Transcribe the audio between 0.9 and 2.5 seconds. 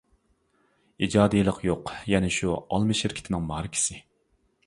ئىجادىيلىق يوق، يەنە